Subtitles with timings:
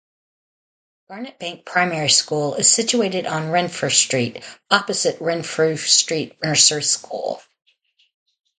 [1.11, 7.39] Garnetbank Primary School is situated on Renfrew Street opposite Renfrew Street Nursery School.